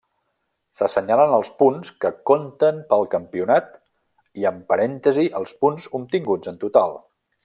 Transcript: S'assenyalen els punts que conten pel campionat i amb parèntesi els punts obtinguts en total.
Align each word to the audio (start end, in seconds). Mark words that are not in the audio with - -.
S'assenyalen 0.77 1.33
els 1.37 1.51
punts 1.59 1.91
que 2.05 2.11
conten 2.31 2.79
pel 2.93 3.05
campionat 3.13 3.69
i 4.43 4.49
amb 4.53 4.65
parèntesi 4.73 5.27
els 5.41 5.55
punts 5.63 5.87
obtinguts 6.05 6.53
en 6.55 6.59
total. 6.69 6.99